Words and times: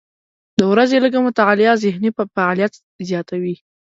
د 0.59 0.61
ورځې 0.71 0.97
لږه 1.03 1.19
مطالعه 1.27 1.73
ذهني 1.83 2.09
فعالیت 2.35 2.73
زیاتوي. 3.09 3.55